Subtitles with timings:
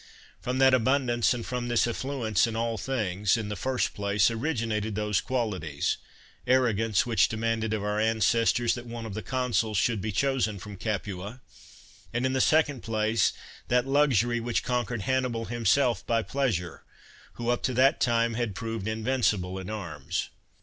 [0.39, 4.65] From that abundance, and from this aflBuence in all things, in the first place, origi
[4.65, 5.97] nated those qualities—
[6.47, 10.57] arrogance, which demand ed of our ancestors that one of the consuls should be chosen
[10.57, 11.39] from Capua;
[12.11, 13.31] and in the second place,
[13.67, 16.81] that luxury which conquered Hannibal himself by pleasure,
[17.33, 20.29] who up to that time had proved in vincible in arms.